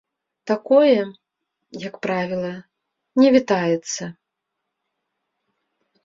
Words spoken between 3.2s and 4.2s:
не вітаецца.